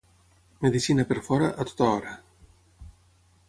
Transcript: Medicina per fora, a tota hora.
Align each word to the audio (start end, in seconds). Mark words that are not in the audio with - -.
Medicina 0.65 1.05
per 1.11 1.19
fora, 1.27 1.51
a 1.51 1.67
tota 1.73 1.85
hora. 1.91 2.17